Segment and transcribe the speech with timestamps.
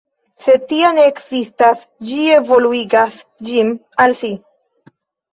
[0.43, 3.19] Se tia ne ekzistas, ĝi evoluigas
[3.49, 3.69] ĝin
[4.07, 4.31] al si.